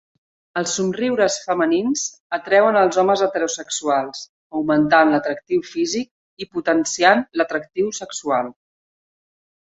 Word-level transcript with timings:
Els 0.59 0.71
somriures 0.77 1.33
femenins 1.49 2.05
atreuen 2.37 2.79
als 2.81 2.97
homes 3.01 3.23
heterosexuals, 3.25 4.23
augmentant 4.61 5.13
l'atractiu 5.17 5.63
físic 5.75 6.43
i 6.45 6.49
potenciant 6.59 7.25
l'atractiu 7.43 7.95
sexual. 8.01 8.53